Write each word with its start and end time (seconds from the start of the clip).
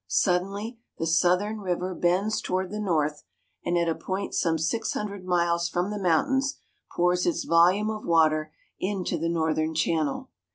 Suddenly 0.07 0.79
the 0.97 1.05
southern 1.05 1.59
river 1.59 1.93
bends 1.93 2.41
towards 2.41 2.71
the 2.71 2.79
north, 2.79 3.21
and, 3.63 3.77
at 3.77 3.87
a 3.87 3.93
point 3.93 4.33
some 4.33 4.57
six 4.57 4.93
hundred 4.93 5.25
miles 5.25 5.69
from 5.69 5.91
the 5.91 6.01
mountains, 6.01 6.57
pours 6.95 7.27
its 7.27 7.43
volume 7.43 7.91
of 7.91 8.03
water 8.03 8.51
into 8.79 9.19
the 9.19 9.29
northern 9.29 9.75
channel. 9.75 10.31